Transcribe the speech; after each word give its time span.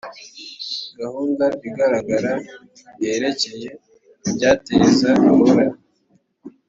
Gahunda 0.99 1.45
igaragara 1.67 2.33
yerekeye 3.01 3.69
ibyateza 4.29 5.09
ingorane 5.29 5.77